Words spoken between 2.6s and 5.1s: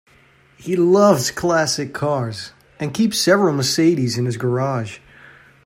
and keeps several Mercedes in his garage